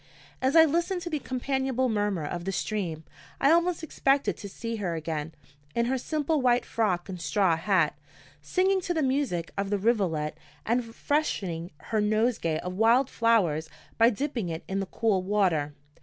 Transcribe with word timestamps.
As 0.41 0.55
I 0.55 0.65
listened 0.65 1.03
to 1.03 1.11
the 1.11 1.19
companionable 1.19 1.87
murmur 1.87 2.25
of 2.25 2.45
the 2.45 2.51
stream, 2.51 3.03
I 3.39 3.51
almost 3.51 3.83
expected 3.83 4.35
to 4.37 4.49
see 4.49 4.77
her 4.77 4.95
again, 4.95 5.35
in 5.75 5.85
her 5.85 5.99
simple 5.99 6.41
white 6.41 6.65
frock 6.65 7.07
and 7.07 7.21
straw 7.21 7.55
hat, 7.55 7.95
singing 8.41 8.81
to 8.81 8.95
the 8.95 9.03
music 9.03 9.51
of 9.59 9.69
the 9.69 9.77
rivulet, 9.77 10.39
and 10.65 10.83
freshening 10.83 11.69
her 11.91 12.01
nosegay 12.01 12.57
of 12.63 12.73
wild 12.73 13.11
flowers 13.11 13.69
by 13.99 14.09
dipping 14.09 14.49
it 14.49 14.63
in 14.67 14.79
the 14.79 14.87
cool 14.87 15.21
water. 15.21 15.75